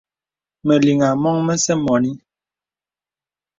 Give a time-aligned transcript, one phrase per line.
[0.67, 2.11] Məlìŋà mɔ̄ŋ məsə mɔ̄nì.